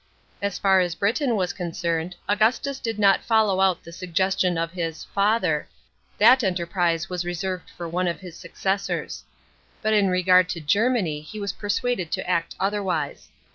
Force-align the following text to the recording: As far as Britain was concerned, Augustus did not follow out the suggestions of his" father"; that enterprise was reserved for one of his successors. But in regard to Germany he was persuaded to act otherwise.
As 0.41 0.57
far 0.57 0.79
as 0.79 0.95
Britain 0.95 1.35
was 1.35 1.53
concerned, 1.53 2.15
Augustus 2.27 2.79
did 2.79 2.97
not 2.97 3.23
follow 3.23 3.61
out 3.61 3.83
the 3.83 3.91
suggestions 3.91 4.57
of 4.57 4.71
his" 4.71 5.03
father"; 5.13 5.67
that 6.17 6.43
enterprise 6.43 7.07
was 7.07 7.23
reserved 7.23 7.69
for 7.69 7.87
one 7.87 8.07
of 8.07 8.19
his 8.21 8.35
successors. 8.35 9.23
But 9.83 9.93
in 9.93 10.07
regard 10.09 10.49
to 10.49 10.59
Germany 10.59 11.21
he 11.21 11.39
was 11.39 11.53
persuaded 11.53 12.11
to 12.13 12.27
act 12.27 12.55
otherwise. 12.59 13.29